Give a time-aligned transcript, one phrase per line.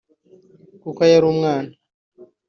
[0.81, 1.73] Kuko yari umwana